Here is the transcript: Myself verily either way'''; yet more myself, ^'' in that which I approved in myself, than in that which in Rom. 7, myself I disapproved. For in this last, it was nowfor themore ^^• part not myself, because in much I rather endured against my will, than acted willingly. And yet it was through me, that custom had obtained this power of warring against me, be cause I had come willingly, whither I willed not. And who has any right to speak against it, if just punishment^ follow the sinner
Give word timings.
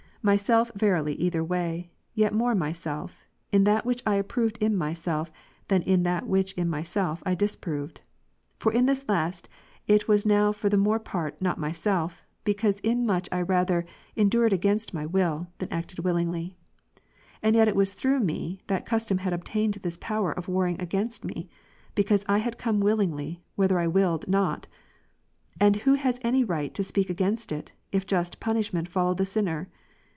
Myself 0.23 0.69
verily 0.75 1.15
either 1.15 1.43
way'''; 1.43 1.89
yet 2.13 2.31
more 2.31 2.53
myself, 2.53 3.25
^'' 3.25 3.25
in 3.51 3.63
that 3.63 3.87
which 3.87 4.03
I 4.05 4.13
approved 4.17 4.59
in 4.59 4.75
myself, 4.75 5.31
than 5.67 5.81
in 5.81 6.03
that 6.03 6.27
which 6.27 6.51
in 6.53 6.65
Rom. 6.65 6.67
7, 6.67 6.69
myself 6.69 7.23
I 7.25 7.33
disapproved. 7.33 8.01
For 8.59 8.71
in 8.71 8.85
this 8.85 9.09
last, 9.09 9.49
it 9.87 10.07
was 10.07 10.23
nowfor 10.23 10.69
themore 10.69 10.99
^^• 10.99 11.03
part 11.03 11.41
not 11.41 11.57
myself, 11.57 12.23
because 12.43 12.79
in 12.81 13.03
much 13.03 13.29
I 13.31 13.41
rather 13.41 13.83
endured 14.15 14.53
against 14.53 14.93
my 14.93 15.07
will, 15.07 15.47
than 15.57 15.73
acted 15.73 15.97
willingly. 16.03 16.55
And 17.41 17.55
yet 17.55 17.67
it 17.67 17.75
was 17.75 17.95
through 17.95 18.19
me, 18.19 18.59
that 18.67 18.85
custom 18.85 19.17
had 19.17 19.33
obtained 19.33 19.79
this 19.81 19.97
power 19.99 20.31
of 20.31 20.47
warring 20.47 20.79
against 20.79 21.25
me, 21.25 21.49
be 21.95 22.03
cause 22.03 22.25
I 22.29 22.37
had 22.37 22.59
come 22.59 22.79
willingly, 22.79 23.41
whither 23.55 23.79
I 23.79 23.87
willed 23.87 24.27
not. 24.27 24.67
And 25.59 25.77
who 25.77 25.95
has 25.95 26.19
any 26.21 26.43
right 26.43 26.71
to 26.75 26.83
speak 26.83 27.09
against 27.09 27.51
it, 27.51 27.71
if 27.91 28.05
just 28.05 28.39
punishment^ 28.39 28.87
follow 28.87 29.15
the 29.15 29.25
sinner 29.25 29.67